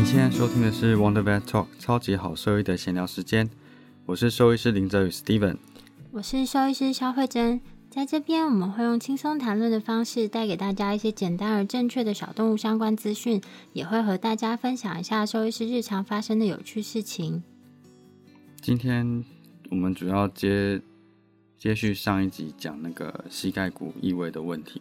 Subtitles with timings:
[0.00, 3.50] 你现在收听的是 Wonder Vet Talk 超级好兽医的闲聊时间，
[4.06, 5.58] 我是兽医师林哲宇 Steven，
[6.10, 7.60] 我是兽医师肖慧珍。
[7.90, 13.42] 在这边，我们会用轻松谈论的方式，带给大家一些简单而正确的小动物相关资讯，
[13.74, 17.42] 也会和大家分享一下兽医师日常发生的有趣事情。
[18.62, 19.22] 今天
[19.70, 20.80] 我们主要接
[21.58, 24.80] 接续上一集讲那个膝盖骨异位的问题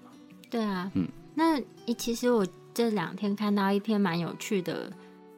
[0.49, 1.61] 对啊，嗯，那
[1.97, 4.89] 其实我这两天看到一篇蛮有趣的，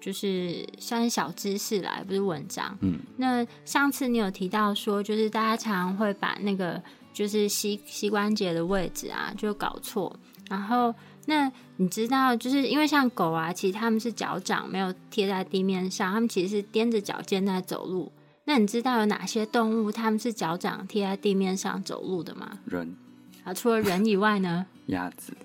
[0.02, 2.78] 就是算是小知识啦，不是文章。
[2.82, 6.82] 嗯，那上次你有提到说，就是大家常常会把那个。
[7.13, 10.18] 就是膝膝关节的位置啊，就搞错。
[10.49, 18.10] 然后，那你知道，就是因为像狗啊，其实它们是脚掌没有贴在地面上，它们其实是踮着脚尖在走路。
[18.46, 22.49] 那你知道有哪些动物它们是脚掌贴在地面上走路的吗？
[22.63, 22.96] 人
[23.43, 24.65] 啊，除了人以外呢？
[24.86, 25.36] 鸭子。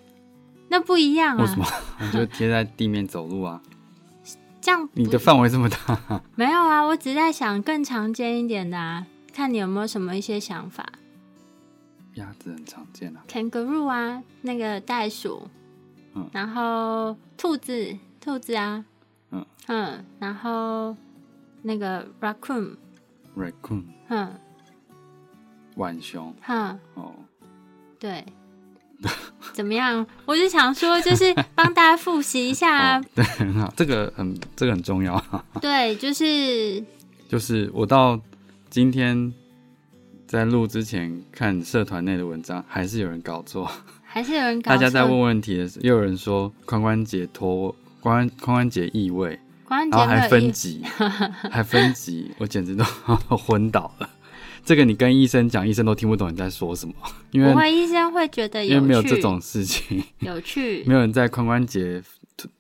[0.69, 1.43] 那不一样啊？
[1.43, 1.67] 为什么？
[2.01, 3.61] 你就贴在地面走路啊？
[4.67, 6.23] 这样你的范围这么大？
[6.35, 10.85] 没有啊，我只在想更常见一点的，啊，看你有没有什么一些想法。
[12.15, 15.49] 鸭子很常见啊，kangaroo 啊，那个袋鼠，
[16.15, 18.85] 嗯，然后兔子，兔子啊，
[19.31, 19.47] 嗯。
[19.69, 20.97] 嗯，然后
[21.63, 24.35] 那个 raccoon，raccoon，嗯，
[25.77, 27.15] 浣熊，哈，哦，
[28.01, 28.25] 对，
[29.53, 30.07] 怎么样？
[30.25, 35.23] 我就想说，就是帮大家复习一下， 对，很好，这个很，这个很重要，
[35.61, 36.85] 对，就是，
[37.29, 38.21] 就是我到
[38.71, 39.33] 今天。
[40.29, 43.71] 在录之前看社团内的文章，还是有人搞错，
[44.05, 44.75] 还是有人搞错。
[44.75, 50.83] 大家在问问题的时候，又有人说髋关节脱髋髋关节异位，然后还分级，
[51.49, 52.83] 还分级，我简直都
[53.37, 54.11] 昏倒了。
[54.67, 56.95] 这个你跟医生讲，医生都听不懂你在说什么，
[57.31, 62.03] 因为不会医生会觉得因为没有这种事情 有趣，没有人在髋关节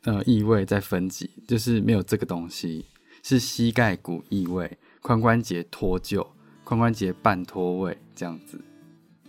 [0.05, 2.87] 呃异位在分级，就是没有这个东西，
[3.25, 6.25] 是膝盖骨异位，髋关节脱臼。
[6.65, 8.61] 髋关节半脱位这样子，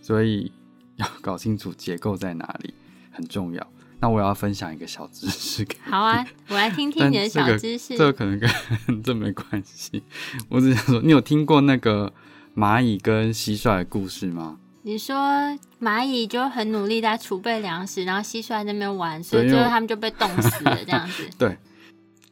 [0.02, 0.50] 所以
[0.96, 2.74] 要搞清楚结构在哪里
[3.12, 3.64] 很重要。
[4.00, 5.64] 那我要分享一个小知识。
[5.84, 7.96] 好啊，我来听听你的小知识。
[7.96, 10.02] 这个可能跟这没关系。
[10.48, 12.12] 我只想说，你有听过那个
[12.58, 14.58] 蚂蚁跟蟋蟀的故事吗？
[14.82, 15.16] 你说
[15.80, 21.28] 蚂蚁就很努力在储备粮食，然后蟋蟀在那边玩，所以最后他们就被冻死了这样子。
[21.38, 21.56] 对，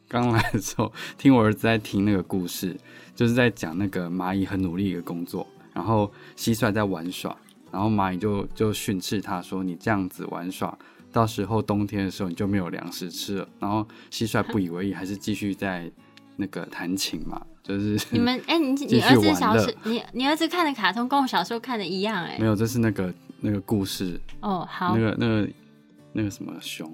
[0.09, 2.77] 刚来的时候听我儿子在听那个故事。
[3.15, 7.35] 就是在讲那个蚂蚁很努力的工作，然后蟋蟀在玩耍，
[7.71, 10.77] 然后蚂蚁就就训斥他说：“你这样子玩耍，
[11.11, 15.91] 到时候冬天的时候你就没有粮食吃了。”然后蟋蟀不以为意，还是继续在
[16.35, 17.41] 那个弹琴嘛。
[17.67, 22.37] 就是你们 哎，你你儿子小时你你儿子看的卡通跟我小时候看的一样哎。
[22.39, 24.67] 没有，这是那个那个故事哦。
[24.69, 25.49] 好，那个那个
[26.13, 26.91] 那个什么熊，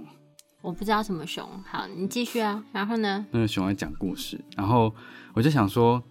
[0.62, 1.48] 我不知道什么熊。
[1.70, 2.64] 好，你继续啊。
[2.72, 3.26] 然后呢？
[3.32, 4.94] 那个熊在讲故事，然后
[5.34, 6.02] 我就想说。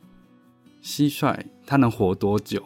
[0.84, 1.32] 蟋蟀
[1.64, 2.60] 它能活多久？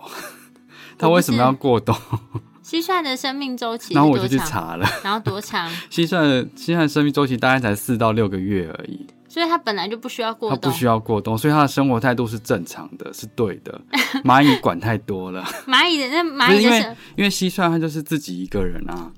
[0.97, 1.95] 它为什么要过冬？
[2.65, 5.71] 蟋蟀的生命周期，然后我就去查了，然后多长？
[5.91, 13.79] 蟋蟀的蟋蟀生命周期大概才四到六个月而已，所以它本来就不需要过冬，它不需要过冬，所以它的生活态度是正常的，是对的。
[14.25, 19.13] 蚂蚁管太多了， 蚂蚁的那蚂蚁因为因为蟋蟀它就是自己一个人啊，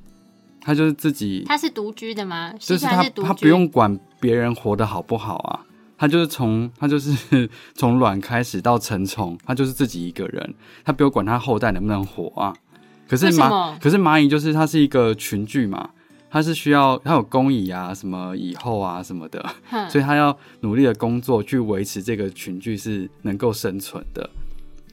[0.60, 2.52] 它就是自己，它是独居的吗？
[2.58, 5.60] 就是它它不用管别人活得好不好啊。
[5.96, 10.52] 它就是从它就是 从卵开始到成虫，它就是自己一个人，
[10.84, 12.52] 它不用管它后代能不能活啊。
[13.08, 15.90] 可是蚂可是蚂蚁就是它是一个群聚嘛，
[16.30, 19.44] 它是需要它有工蚁啊，什么蚁后啊什么的，
[19.88, 24.28] 所以它要努力的工作去维持这个群聚是能够生存的。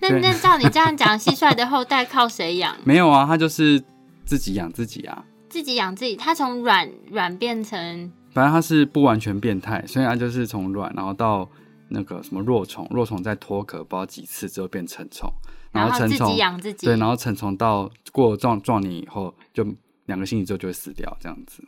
[0.02, 2.76] 那那照你这样讲，蟋蟀的后代靠谁养？
[2.84, 3.82] 没有啊，它就是
[4.26, 6.16] 自己养自己啊，自己养自己。
[6.16, 8.12] 它从软软变成。
[8.32, 11.50] 反正它是不完全变态，所以它就是从卵，然后到
[11.88, 15.32] 那个什么弱虫，弱虫再脱壳，不知道几次之后变成虫，
[15.72, 19.66] 然后成虫养自己，对，然后成虫到过壮壮年以后，就
[20.06, 21.64] 两个星期之后就会死掉，这样子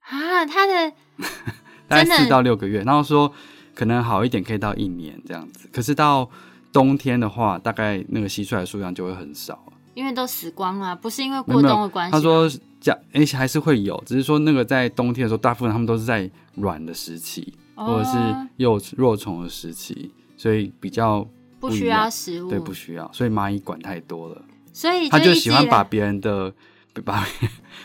[0.00, 0.92] 啊，它的
[1.88, 3.32] 大概四到六个月，然后说
[3.74, 6.28] 可能好一点可以到一年这样子，可是到
[6.72, 12.12] 冬天的话，大概那个蟋蟀的数量就会很少，因为都死光了，不是因为过冬的关系。
[12.12, 12.50] 他说。
[12.78, 18.16] 讲，而且还是会有，只是说那个在冬天的时候，大部分他们都是在卵的时期，或者是
[18.58, 21.26] 幼弱虫的时期，所以比较
[21.58, 24.40] 不需要食物，对，不需要，所以蚂蚁管太多了，
[24.72, 26.54] 所以他就喜欢把别人的
[27.02, 27.26] 把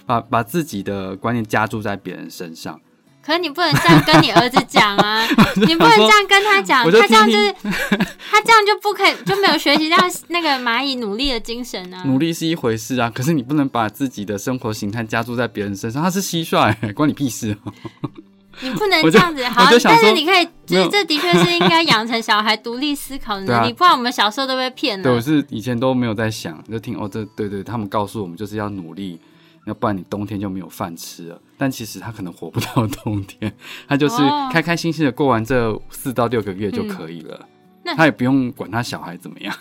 [0.06, 2.80] 把把自己的观念加注在别人身上。
[3.24, 5.24] 可是你不能这样跟你儿子讲啊！
[5.68, 7.54] 你不能这样跟他讲，他这样就是
[8.32, 9.98] 他这样就不可以就没有学习到
[10.30, 12.02] 那个蚂蚁努力的精神啊！
[12.04, 16.02] 努力是一回事啊，可是你不能把自己的生活形态加注在别人身上。
[16.02, 17.56] 他是蟋蟀，关你屁事！
[18.62, 25.04] 你不能这样子，好，但是你可以，就是这的确是应该养成小孩独立思考的能力， 不然我们小时候都被骗了。
[25.04, 29.20] 对，我是以前都没有在想，就听哦，这对对，他们告诉我们就是要努力。
[29.68, 31.40] 要不然你冬天就没有饭吃了。
[31.56, 33.56] 但其实他可能活不到冬天，
[33.88, 34.16] 他就是
[34.52, 37.48] 开开心心的过完这四到六个月就可以了。
[37.84, 39.56] 那他也不用管他小孩怎么样。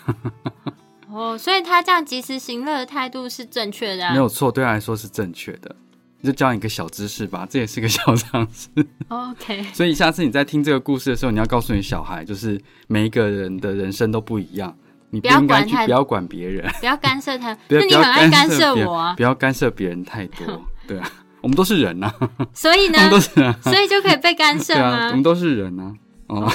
[1.07, 5.75] 哦，所以他这样及时行乐的态度是正确的，啊没有错，对他来说是正确的。
[6.23, 8.67] 就教你一个小知识吧，这也是个小常识。
[9.07, 9.65] OK。
[9.73, 14.75] 所以下次你在听这个故事的时候，你要告诉你小孩，就是每一个人的人生都不一样。
[15.13, 17.57] 你不要管他，不要管别人，不要干涉他。
[17.67, 19.13] 那你很爱干涉我啊！
[19.17, 20.63] 不要干涉别人太多。
[20.87, 22.09] 对啊，我们都是人呐。
[22.53, 25.07] 所以呢，都是人，所以就可以被干涉吗？
[25.09, 25.93] 我们都是人呐。
[26.27, 26.49] 哦，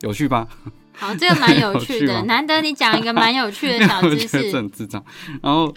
[0.00, 0.48] 有趣吧？
[0.96, 4.56] 好，这个蛮有趣的，难得你讲一个蛮有趣的小知识。
[4.56, 5.04] 很智障。
[5.42, 5.74] 然后，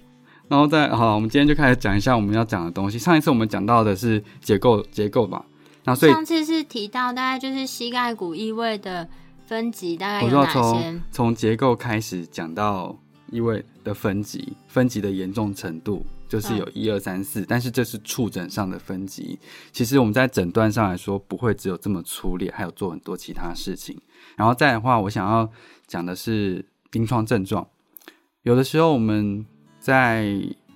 [0.47, 2.97] 然后再好，我们今天就开始讲一下我们要讲的东西。
[2.97, 5.45] 上一次我们讲到的是结构，结构吧。
[5.83, 9.07] 那所以上次是提到大概就是膝盖骨异位的。
[9.47, 10.59] 分级大概有哪些？
[10.59, 12.93] 从从结构开始讲到
[13.31, 19.39] 异位的分级，分级的严重程度就是有一二三四，但是这是触诊上的分级。
[19.71, 23.97] 其实我们在诊断上来说，不会只有这么粗略，还有做很多其他事情。
[24.35, 25.49] 然后再的话，我想要
[25.87, 27.65] 讲的是临床症状。
[28.43, 29.45] 有的时候我们
[29.87, 30.27] 在，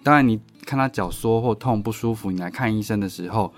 [0.03, 3.53] 当然你看他脚缩或痛不舒服，你来看医生的时候。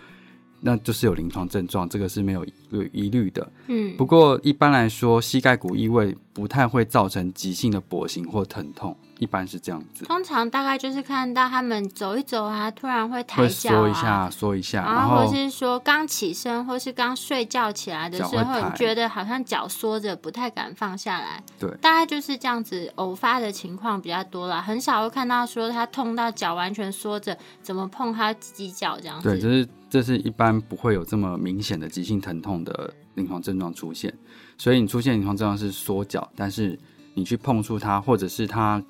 [0.65, 2.43] 那就是有临床症状，这个是没有
[2.93, 3.47] 疑虑的。
[3.67, 8.95] 嗯，不过一般来说，膝盖骨异位不太会造成急性的跛行或疼痛。
[9.19, 21.41] 一般是这样子，通常大概就是看到他们走一走啊，突然会抬脚啊，缩一下，缩一下，然后或是说刚起身或是刚睡觉起来的时候，你觉得好像脚缩着，不太敢放下来。
[21.57, 29.29] 对，大概就是这样子偶发的情况比较多了，很少会看到说他痛到脚完全缩着，怎么碰他挤脚这样子。
[29.29, 34.13] 对，就是这是一般不会有这么明显的急性疼痛的临床症状出现，
[34.57, 36.77] 所以你出现临床症状是缩脚，但是
[37.13, 38.83] 你去碰触它，或者是它。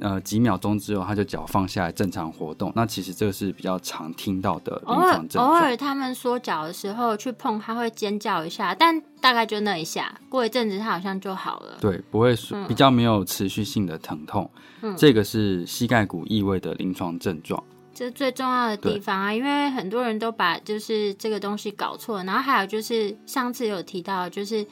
[0.00, 2.70] 呃，几秒钟之后，它就脚放下来正常活动。
[2.74, 5.46] 那其实这个是比较常听到的临床症状。
[5.46, 11.78] 偶尔他们缩脚的时候去碰，他会尖叫一下，但大概就那一下，过一阵子他好像就好了。
[11.80, 12.34] 对，不会
[12.66, 14.50] 比较没有持续性的疼痛。
[14.82, 17.62] 嗯，这个是膝盖骨异位的临床症状。
[17.94, 22.22] 这最重要的地方啊，因为很多人都把就是这个东西搞错。
[22.24, 24.66] 然后还有就是上次有提到，就是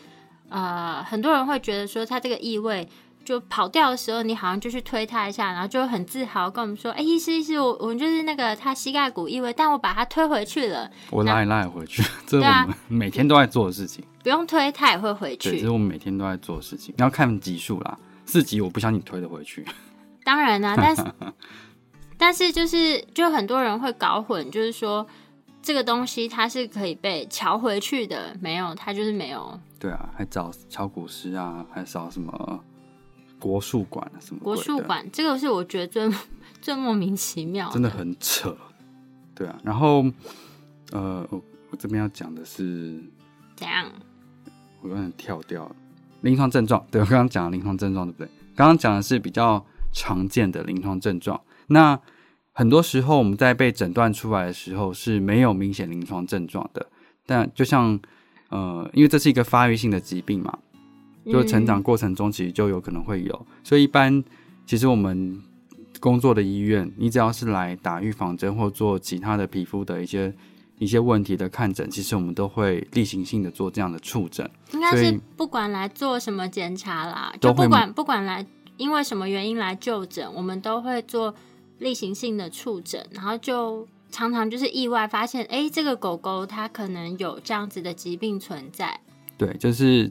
[0.49, 2.89] 呃，很多人会觉得说他这个异味。
[3.25, 14.05] 就跑掉的时候，你好像就去推他一下，然后就很自豪跟我们说：“哎，意思意思，我我们就是那个他膝盖骨异味，但我把他推回去了。”我拉一拉也回去，这是我们每天都在做的事情。
[14.25, 15.53] 不用推，他也会回去。
[15.53, 16.93] 这是我们每天都在做的事情。
[16.99, 17.97] 你要看级数啦，
[18.27, 19.65] 四级我不相信推得回去。
[20.25, 21.05] 当然啦，但是
[22.23, 25.05] 但是就是就很多人会搞混，就是说
[25.61, 29.59] 这个东西它是可以被敲回去的，没有，它就是没有。
[29.81, 32.65] 对啊，还找敲古诗啊，还找什么？
[33.41, 34.41] 国术馆什么？
[34.41, 36.09] 国术馆这个是我觉得最
[36.61, 38.57] 最莫名其妙，真的很扯。
[39.35, 40.05] 对啊，然后
[40.93, 41.27] 呃，
[41.71, 43.03] 我这边要讲的是
[43.57, 43.91] 怎样？
[44.81, 45.75] 我有点跳掉了。
[46.21, 48.29] 临床症状，对我刚刚讲的临床症状对不对？
[48.55, 51.41] 刚刚讲的是比较常见的临床症状。
[51.69, 51.99] 那
[52.53, 56.87] 很多时候我们在被诊断出来的时候是没有明显临床症状的，
[57.27, 57.99] 但就像
[58.49, 60.59] 呃，因为这是一个发育性的疾病嘛。
[61.25, 64.25] 就成长过程中，其实就有可能会有，所以一般
[64.67, 65.41] 其实我们
[66.01, 70.35] 工作的医院，你只要是来打预防针或做其他的皮肤的一些
[70.79, 74.51] 一些问题的看诊，其实我们都会例行性的做这样的触诊。
[74.73, 78.45] 应该是不管来做什么检查啦，就不管不管来
[78.77, 81.33] 因为什么原因来就诊，我们都会做
[81.83, 88.99] 例行性的触诊，然后就常常就是意外发现，哎，这个狗狗它可能有这样子的疾病存在。
[89.37, 90.11] 对，就是。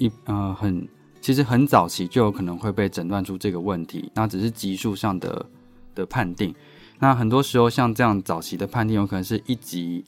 [0.00, 0.86] 一呃很，
[1.20, 5.44] 其实很早期就有可能会被诊断出这个问题，那只是级数上的
[5.92, 6.54] 的判定。
[7.00, 10.04] 那很多时候像这样早期的判定，有可能是一级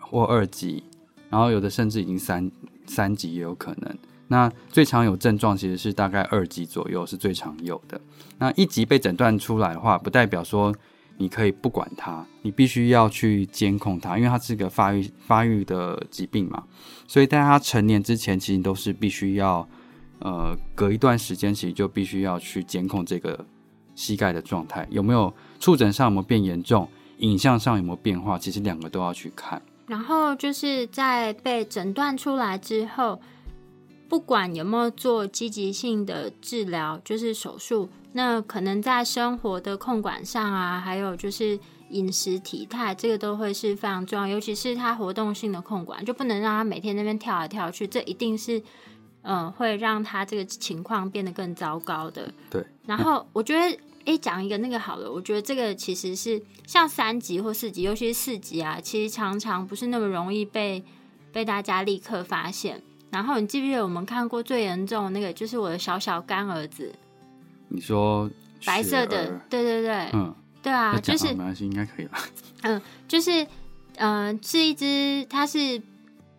[0.00, 0.82] 或二级，
[1.30, 2.50] 然后有的甚至已经三
[2.84, 3.96] 三级也有可能。
[4.28, 8.00] 那最常有症状其实是大概二级左右是最常有的。
[8.38, 10.74] 那一级被诊断出来的话，不代表说
[11.16, 16.62] 你可以不管它，你必须要去监控它，因为它是个发育发育的疾病嘛。
[17.06, 19.66] 所以在它成年之前，其实都是必须要，
[20.20, 23.44] 呃，隔一段时间，其实就必须要去监控这个
[23.94, 26.86] 膝盖的状态有没有触诊上有没有变严重，
[27.18, 29.60] 影像上有没有变化，其实两个都要去看。
[29.86, 33.20] 然后就是在被诊断出来之后，
[34.08, 41.58] 不管有没有做积极性的治疗，就是手术，那可能在生活的控管上啊，还有就是
[41.90, 44.26] 饮食体态，这个都会是非常重要。
[44.26, 48.62] 尤其是他活动性的控管，就不能让他每天那边跳来跳去，这一定是
[49.22, 52.32] 嗯会让他这个情况变得更糟糕的。
[52.50, 52.64] 对。
[52.86, 53.78] 然后我觉得。
[54.04, 60.82] 哎，讲一个那个好了，我觉得这个其实是像三级或四级，尤其是四级啊，其实常常不是那么容易被
[61.30, 62.82] 被大家立刻发现。
[63.10, 66.92] 然后你记不记得我们看过最严重的那个，就是我的小小干儿子？
[67.68, 68.30] 你说
[68.64, 69.40] 白色的？
[69.48, 72.18] 对对对，嗯，对啊，就是没关系，应该可以吧。
[72.62, 73.46] 嗯，就是
[73.96, 75.80] 嗯，是一只，它是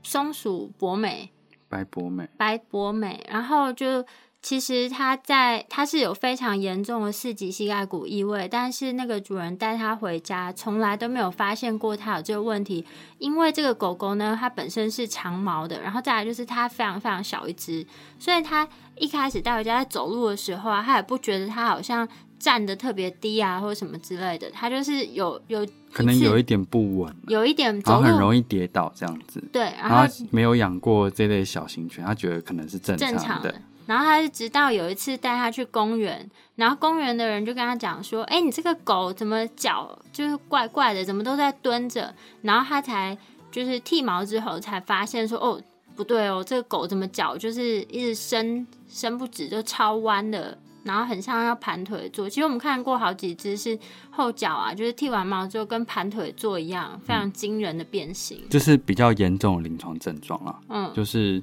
[0.04, 1.30] 松鼠博美，
[1.68, 4.06] 白博美，白博美，然后就。
[4.42, 12.86] 其实他在他是有非常严重的四级膝盖骨异位，但是那个主人带他回家，从来都没有发现过他有这个问题。
[13.18, 17.86] 因为这个狗狗呢，它本身是长毛的，然后再来就是它非常非常小一只，
[18.18, 18.66] 所以它
[18.96, 22.08] 一开始带回家在走路的时候啊，它也不觉得它好像
[22.40, 29.44] 站的特别低啊，或者什么之类的，它就是有有可能有一点不稳，有一点然后很容易跌倒这样子。
[29.52, 33.54] 对，然后没有养过这类小型犬，它觉得可能是正常的。
[33.90, 43.18] 然后他是直到有一次带他去公园，然后公园的人就跟他讲说：“哎，你这个狗怎么脚就是怪怪的，怎么都在蹲着？”然后他才
[43.50, 45.60] 就是剃毛之后才发现说：“哦，
[45.96, 52.30] 不对哦，这个狗怎么脚就是一直伸伸不直，就超弯的，然后很像要盘腿坐。
[52.30, 53.76] 其实我们看过好几只是
[54.12, 60.60] 后脚啊，就是剃完毛之后跟盘腿坐一样，非常惊人的变形，就是比较严重的临床症状啊。
[60.70, 61.42] 嗯，就是。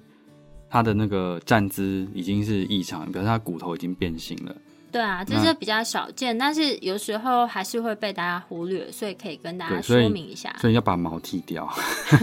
[0.69, 4.55] 他的那个站姿已经是异常，表示他骨头已经变形了。
[4.93, 10.55] 对啊，这是比较少见，但是有时候还是会被大家忽略，所以可以跟大家说明一下。
[10.59, 11.69] 所以要把毛剃掉。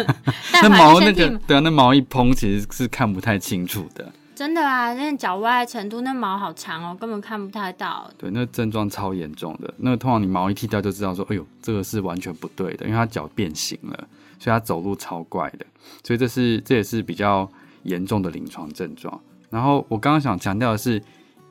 [0.53, 4.11] 那毛那个，对啊，那毛一蓬其实是看不太清楚的。
[4.33, 8.09] 真的啊，那脚歪程度，那毛好长哦，根本看不太到。
[8.17, 9.71] 对，那症状超严重的。
[9.77, 14.07] 那通常你毛一剃掉就知道说，哎呦，这个是完全不对的，因为他脚变形了，
[14.39, 15.65] 所以他走路超怪的。
[16.03, 17.47] 所以这是这也是比较。
[17.83, 21.01] 严重的临床症状，然后我刚刚想强调的是，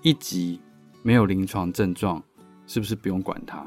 [0.03, 0.61] 一级
[1.03, 2.23] 没有临床症状，
[2.67, 3.59] 是不是不用管它？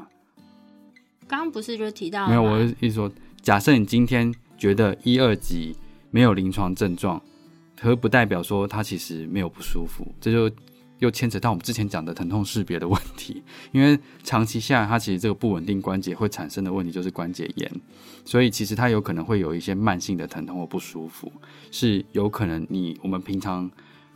[1.26, 2.42] 刚刚不是就提到没有？
[2.42, 3.10] 我意思说，
[3.42, 5.76] 假设你今天觉得一二级
[6.10, 7.20] 没有临床症状，
[7.76, 10.54] 可不代表说他其实没有不舒服，这就。
[10.98, 17.70] 又牵扯到我们之前讲的疼痛识别的问题，因为长期下来，它其实这个不稳定关节会产生的问题就是关节炎，
[18.24, 21.30] 所以其实它有可能会有一些慢性的疼痛或不舒服，
[21.70, 23.70] 是有可能你我们平常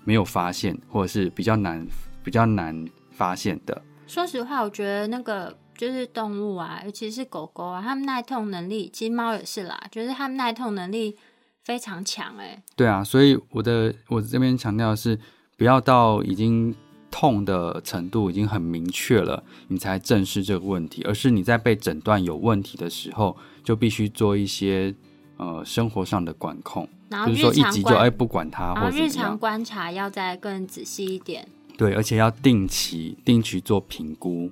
[0.05, 1.87] 没有发现，或者是比较难
[2.25, 3.83] 比较难发现的。
[4.07, 11.17] 说实话，我觉得那个就是动物啊，尤其是狗狗啊，它们耐痛能力，其实猫也是啦，就是它们耐痛能力
[11.63, 12.37] 非常强。
[12.39, 15.19] 哎，对啊，所以我的我这边强调的是。
[15.61, 16.75] 不要到已经
[17.11, 24.95] 痛的程度已经很明确了，你才正视这个问题，而是你在被诊断有问题的时候，就必须做一些
[25.37, 26.89] 呃生活上的管控，
[27.27, 31.47] 就是说一急就哎不管它，或者日常观察要再更仔细一点。
[31.77, 34.51] 对，而且要定期定期做评估。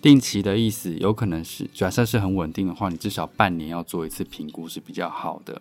[0.00, 5.60] 定期的意思有可能是假设是很稳定的话，你至少半年要做一次评估是比较好的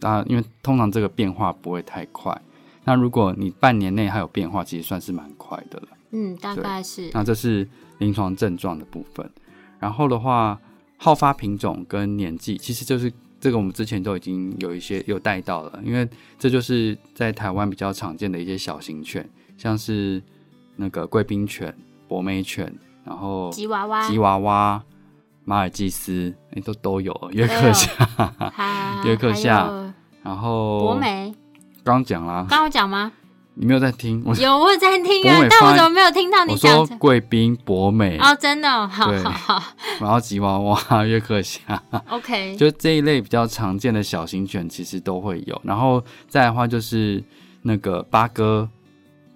[0.00, 2.36] 啊，因为通常这个变化不会太快。
[2.84, 5.88] 那如果你半年内还有变化，其实算是蛮快的了。
[6.10, 7.10] 嗯，大概是。
[7.12, 9.30] 那这是临床症状的部分。
[9.78, 10.58] 然后的话，
[10.96, 16.08] 好发品种跟年纪，其实就是这个我们之前都已经有一些有带到了，因为
[16.38, 20.22] 这就是在台湾比较常见的一些小型犬，像是
[20.76, 21.74] 那个贵宾犬、
[22.06, 22.72] 博美犬，
[23.04, 24.82] 然后吉娃娃、吉娃娃、
[25.44, 28.32] 马尔济斯，哎，都都有约克夏、
[29.04, 31.32] 约克夏， 然后博美。
[31.84, 33.12] 刚讲啦，刚我讲吗？
[33.54, 34.24] 你没有在听？
[34.40, 36.78] 有我有在听啊，但我怎么没有听到你讲？
[36.78, 39.62] 我说贵宾博美哦，真的，好好好。
[40.00, 41.60] 然后吉娃娃、约克夏
[42.08, 45.60] ，OK，就这一类比较常见的小型犬，其实都会有。
[45.64, 47.22] 然后再的话，就是
[47.60, 48.66] 那个八哥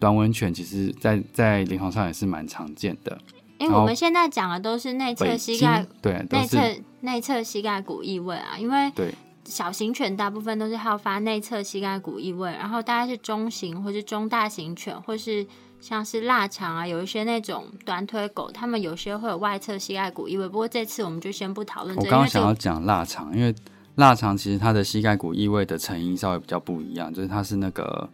[0.01, 3.19] 短吻犬，其实在在临床上也是蛮常见的。
[3.59, 6.59] 因为我们现在讲的都是内侧膝盖，对，内侧
[7.01, 9.15] 内侧膝盖骨异位啊，因为对。
[9.47, 15.47] 小型犬大部分都是好发内侧膝盖骨异位，然后大概是中型或是中大型犬，或是
[15.81, 20.49] 像是腊肠啊，有一些那种短腿狗，它们有些会有外侧膝盖骨异位。
[20.49, 21.97] 不过这次我们就先不讨论。
[21.97, 23.55] 我刚刚想要讲腊肠，因为
[23.95, 28.09] 腊肠其实它的膝盖骨异位的成因稍微比较不一样，就是它是那个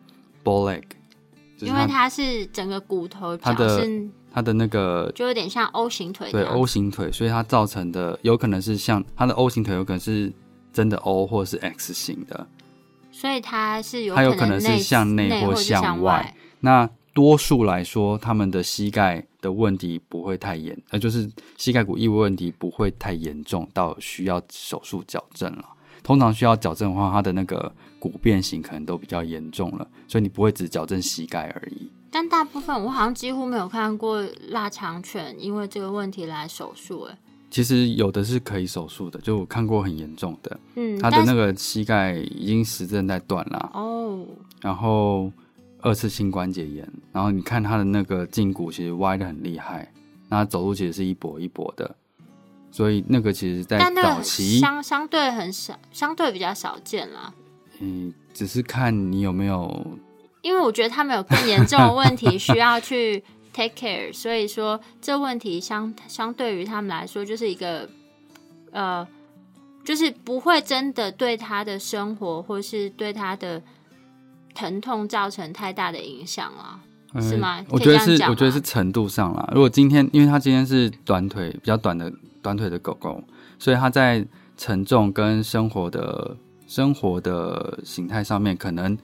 [0.44, 0.82] bull leg，
[1.60, 3.88] 因为它是整个骨头它的
[4.30, 10.30] 它的那个就有点像 O 型腿，对 O 型腿，所以它造成的有可能是像它的 O 型腿，有可能是。
[10.72, 12.46] 真的 O 或者是 X 型的，
[13.10, 16.34] 所以它是有它有可能是向内或向外。
[16.60, 25.64] 那多数来说，他们的膝盖的问题不会太严，呃，就是膝盖骨异位问题不会太严重到需要手术矫正了。
[26.02, 31.90] 通常需要矫正的话，它的那个骨变形可能都比较严重了，所以你不会只矫正膝盖而已。
[32.10, 37.18] 但大部分我好像几乎没有看过腊肠犬因为这个问题来手术，哎。
[37.52, 44.24] 其实有的是可以手术的，就我看过很严重的，嗯，他的那个膝盖已经十字韧带断了哦，
[44.62, 45.30] 然后
[45.82, 49.92] 二次性关节炎，然后你看他的那个胫骨其实歪的很厉害，
[50.30, 51.94] 那走路其实是一跛一跛的，
[52.70, 57.34] 所以那个其实在早期相相对很少，相对比较少见啦。
[57.80, 59.86] 嗯，只是看你有没有，
[60.40, 63.22] 因为我觉得他们有更严重的问题 需要去。
[63.52, 67.86] Take care，所以说这问题相相对于他们来说，就是一个
[68.70, 69.06] 呃，
[69.84, 73.62] 就是不会真的对他的生活或是对他的
[74.54, 76.80] 疼痛造成太大的影响啊，
[77.20, 77.62] 是吗？
[77.68, 79.46] 我觉得是，我觉得是程度上啦。
[79.52, 83.22] 如果今天，因为他今天是短腿比较短的短腿的狗狗，
[83.58, 84.24] 所以他在
[84.56, 86.34] 承重跟生活的
[86.66, 88.96] 生活的形态上面，可能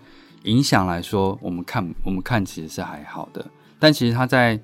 [0.44, 3.44] 影响来说，我们看我们看其实是还好的。
[3.78, 4.60] 但其实他在，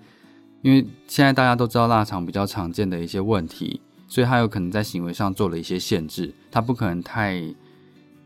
[0.62, 7.42] 因为现在大家都知道腊肠比较常见的一些问题，所以它有可能在行为上做了一些限制，它不可能太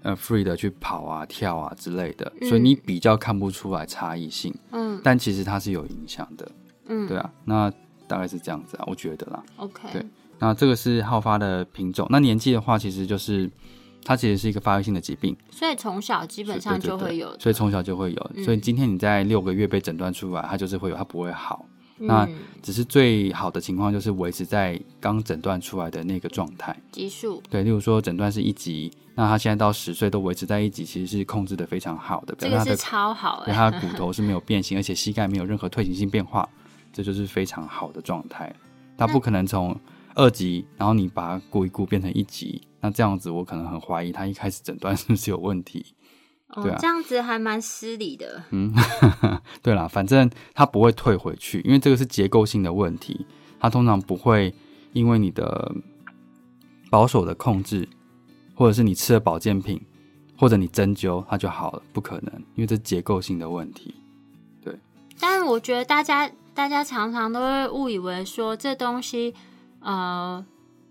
[0.02, 4.54] 呃 free 的去跑啊、跳啊之类的，所以你比较看不出来差异性。
[4.70, 6.50] 嗯，但其实它是有影响的。
[6.86, 7.70] 嗯，对啊，那
[8.06, 9.42] 大概是这样子啊，我觉得啦。
[9.56, 10.06] OK，对，
[10.38, 12.06] 那这个是好发的品种。
[12.08, 13.50] 那年纪的话，其实就是
[14.08, 18.30] 它其实是一个发育性的疾病，所以从小基本上就会有，所以从小就会有。
[18.42, 21.66] 所以今天你在六个月被诊断出来，它就是会有，它不会好。
[21.98, 22.26] 那
[22.62, 27.42] 只是最好的情况就是维持在刚诊断出来的那个状态，级数。
[27.50, 32.34] 对，例如说诊断是一级，那他现在到十岁都维持在一级，其实是控制的非常好的。
[32.38, 36.48] 这个是超好，对，他的骨头是没有变形，而且膝盖没有任何退行性变化，
[36.94, 38.50] 这就是非常好的状态。
[38.96, 39.78] 他不可能从
[40.18, 45.94] 二级，然后你把它估一估变成一级，那这样子我可能很怀疑他一开始诊断 是不是有问题。
[46.54, 48.42] 对啊，这样子还蛮失礼的。
[48.50, 48.74] 嗯，
[49.62, 53.24] 对啦，反正它不会退回去，因为这个是结构性的问题，
[53.60, 54.52] 它通常不会
[54.92, 55.72] 因为你的
[56.90, 57.88] 保守的控制，
[58.56, 59.80] 或者是你吃了保健品，
[60.36, 63.94] 或者你针灸，它就好了，不可能，因为这结构性的问题。
[64.64, 64.76] 对。
[65.20, 69.34] 但是我觉得大家大家常常都会误以为说这东西，
[69.80, 70.46] 呃。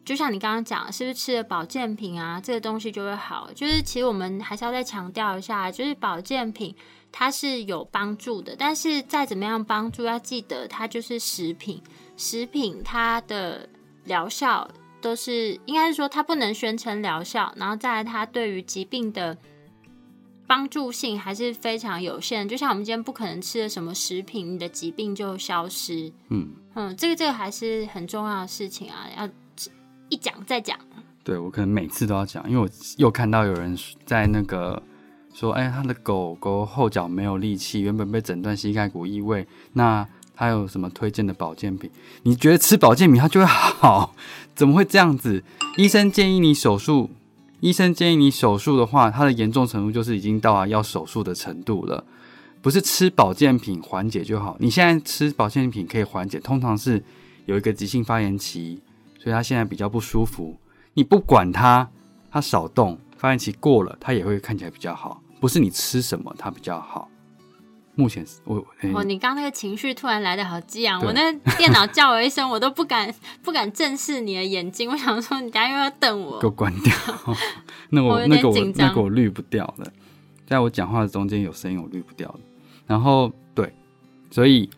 [0.05, 3.49] 就像你刚刚讲，是不是吃了保健品啊，这个东西就会好？
[3.53, 6.73] 就是其实我们还是要再强调一下，就是保健品
[7.11, 11.83] 它是有帮助的，但是再怎么样帮助，要记得它就是食品，
[12.15, 13.67] 食品它的
[14.05, 14.65] 疗效
[15.01, 19.37] 都是应该是说它不能宣称疗效，然后再来它对于疾病的
[20.47, 22.47] 帮助性还是非常有限。
[22.47, 26.11] 就像我们今天不可能吃了什么食品，你的疾病就消失。
[26.29, 29.29] 嗯嗯，这个这个还是很重要的事情啊，要。
[30.09, 30.79] 一讲再讲，
[31.21, 34.81] 对我可能每次都要讲，因为我又看到有人在那个
[35.33, 41.91] 说，哎，他的狗狗后脚没有力气，原本被诊断膝盖骨异位，那他有什么推荐的保健品？
[42.23, 44.15] 你觉得吃保健品它就会好？
[44.55, 45.43] 怎么会这样子？
[45.75, 47.09] 医生建议你手术，
[47.59, 52.03] 医生建议你手术的话，它的严重程度就是已经到了要手术的程度了，
[52.61, 54.55] 不是吃保健品缓解就好。
[54.59, 57.03] 你现在吃保健品可以缓解，通常是
[57.45, 58.81] 有一个急性发炎期。
[59.19, 60.55] 所以他现在比较不舒服，
[60.93, 61.89] 你不管他，
[62.31, 65.21] 他少动，发炎期过了，他也会看起来比较好。
[65.41, 67.09] 不是你吃什么他比较好。
[67.97, 74.89] 目前是我哦，你刚那个情绪突然来的好激昂，我那电脑叫我一声，我都不敢不敢正视你的眼睛。
[74.89, 76.93] 我想说，你等下又要瞪我， 给我关掉。
[77.89, 79.91] 那我那个我那个我滤不掉的，
[80.45, 82.39] 在我讲话的中间有声音，我滤不掉的。
[82.85, 83.73] 然后对，
[84.31, 84.69] 所以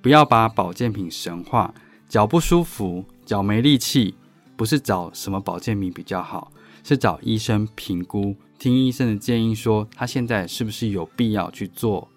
[0.00, 1.74] 不要把保健品神化，
[2.08, 3.04] 脚不舒服。
[3.26, 4.14] 脚没力气，
[4.56, 6.50] 不是找什么保健品比较好，
[6.82, 12.08] 是找医生评估，听医生的建议，说他现在是不是有必要去做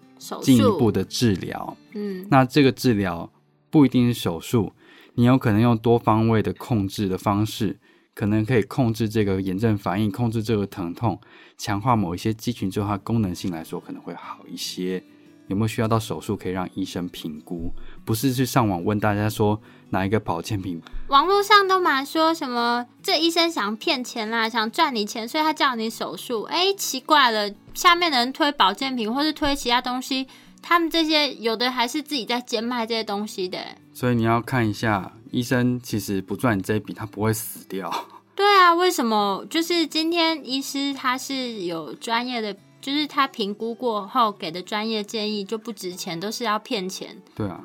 [0.42, 1.76] 进一步的治疗。
[1.94, 3.32] 嗯，那这个治疗
[3.70, 4.74] 不一定是手术，
[5.16, 7.80] 你有可能用多方位的控制的方式，
[8.14, 11.20] 可能可以控制这个炎症反应，控制这个疼痛，
[11.58, 15.04] 强化某一些肌群之后，它功能性来说可能会好一些。
[15.52, 16.38] 有没有需要到手术？
[16.38, 17.74] 可以让医生评估，
[18.06, 20.82] 不是去上网问大家说哪一个保健品。
[21.10, 26.44] 网络上都蛮说什么，这医生想骗钱啦，想赚你钱，所以他叫你手术。
[26.44, 30.26] 哎，奇怪了，下面的人推保健品或是推其他东西，
[30.62, 33.60] 他们这些有的还是自己在兼卖这些东西的。
[33.94, 37.94] 所以你要看一下，医生其实不赚你这一笔，他不会死掉。
[38.34, 39.46] 对啊，为什么？
[39.50, 42.56] 就是今天医师他是有专业的。
[42.82, 47.16] 就是他评估过后给的专业建议就不值钱，都是要骗钱。
[47.36, 47.64] 对啊，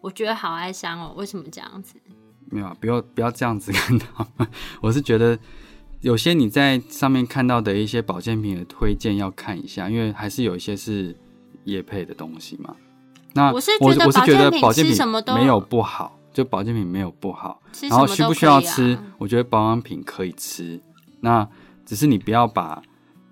[0.00, 1.12] 我觉得好哀伤哦。
[1.16, 1.96] 为什么这样子？
[2.46, 4.06] 没有，不要不要这样子 看到。
[4.80, 5.38] 我是觉得
[6.00, 11.14] 有些你在上面看到的一些保健品的推荐要看一下，因为还是有一些是
[11.64, 12.74] 叶配的东西嘛。
[13.34, 17.60] 那我是我我是觉得保健品什么都没有不好，就保健品没有不好。
[17.82, 18.98] 然后需不需要吃？
[19.18, 20.80] 我觉得保养品可以吃，
[21.20, 21.46] 那
[21.84, 22.82] 只是你不要把。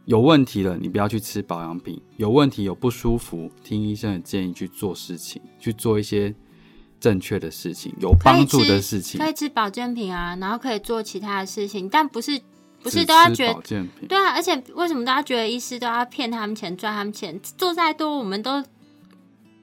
[0.05, 2.01] 有问题了，你不要去吃保养品。
[2.17, 6.35] 有问题、有不舒服，听医生的建议去做事情，去做一些
[6.99, 9.21] 正确的事情，有帮助的事情。
[9.21, 12.41] 可以吃保健品啊，然后可以做其他的事情，但不是
[12.83, 14.09] 不是都要觉得保健品？
[14.09, 17.38] 对啊，而且为什么大家觉得医师都要骗他们钱、赚他们钱？
[17.57, 18.61] 做再多，我们都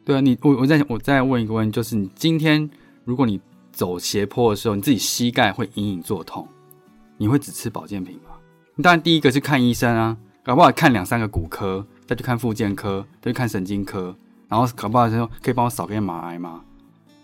[0.06, 0.22] 对啊。
[0.22, 2.70] 你我我再我再问一个问题，就是你今天
[3.04, 3.42] 如果你
[3.74, 6.48] 走斜坡的时候，你自己膝盖会隐隐作痛，
[7.18, 8.38] 你会只吃保健品吗？
[8.82, 10.16] 当然，第一个是看医生啊。
[10.50, 14.16] 搞不好看两三个骨科，再去看附件科，再去看神经科，
[14.48, 16.64] 然后搞不好就说可以帮我扫个 MRI 吗？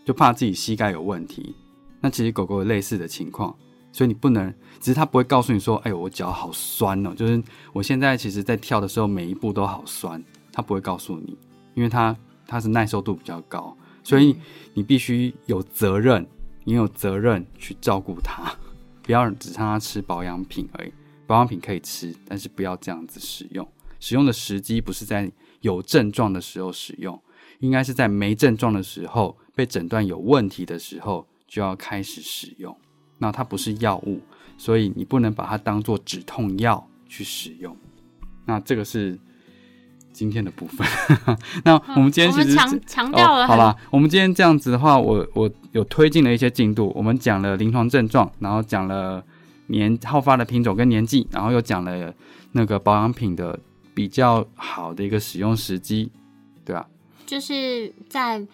[0.06, 1.56] 就怕自己膝盖有问题。
[2.02, 3.56] 那其实狗狗有类似的情况，
[3.92, 7.42] 所以你不能，只是它不会告诉你说，哎呦我脚好酸哦，就是
[7.74, 11.36] 我现在其实在跳的时候每一步都好酸，它不会告诉你，
[11.74, 14.38] 因为它它是耐受度比较高，所以
[14.76, 16.24] 你必须有责任，
[16.64, 18.54] 你有责任去照顾它，
[19.02, 20.94] 不要只让它吃保养品而已。
[21.28, 23.68] 保养品可以吃，但是不要这样子使用。
[24.00, 27.20] 使用的时机不是在有症状的时候使用，
[27.60, 32.76] 应该是在没症状的时候，被诊断有问题的时候就要开始使用。
[33.18, 34.22] 那它不是药物，
[34.58, 37.76] 所以你不能把它当做止痛药去使用。
[38.46, 39.18] 那这个是
[40.14, 40.86] 今天的部分。
[41.66, 43.76] 那我们今天其实强强调了，好吧？
[43.90, 46.92] 我们今天这样子的话，我我有推进了一些进度。
[46.96, 49.24] 我们讲了临床症状，然后讲了。
[49.68, 52.14] 年好发的品种跟年纪，然后又讲了
[52.52, 53.60] 那个保养品的
[53.94, 56.12] 比较好的一个使用时机，
[56.64, 56.88] 对吧？
[57.26, 58.46] 就是在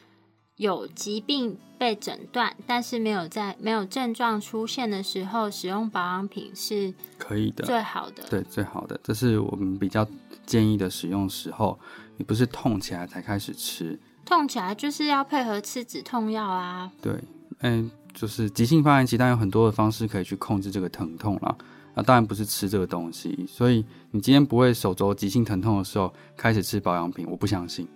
[0.58, 10.08] 有疾病被诊断，但是没有在没有症状出现的时候，使用保养品是可以的，最好的，对，最好的，这是我们比较
[10.45, 11.80] 建议的使用时候。
[12.17, 16.91] 你不是痛起来才开始吃，痛起来就是要配合吃止痛药啊。
[17.02, 17.13] 对，
[17.62, 17.89] 嗯。
[18.13, 21.56] 就是急性发炎期，但有很多的方式可以去控制这个疼痛啦。
[21.93, 23.45] 那当然不是吃这个东西。
[23.47, 27.88] 所以你今天不会手肘急性疼痛的时候开始吃保养品，我不相信，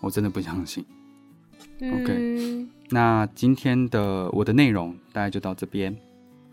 [0.00, 0.84] 我真的不相信。
[1.80, 5.96] OK，那今天的我的内容大概就到这边。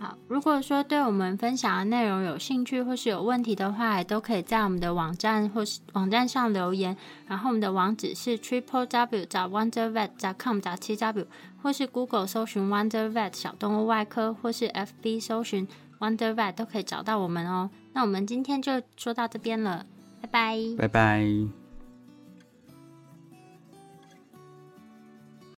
[0.02, 6.96] 好，如果说对我们分享的内容有兴趣或是有问题的话，也都可以在我们的网站或是网站上留言。
[7.28, 11.28] 然后我们的网址是 triple w 找 wonder vet com 找七 w，
[11.62, 15.68] 或是 Google 搜寻 wonder vet 小动物外科，或是 FB 搜寻
[16.00, 17.70] wonder vet 都可以找到我们哦。
[17.92, 19.86] 那我们今天就说到这边了，
[20.22, 21.69] 拜拜，拜拜。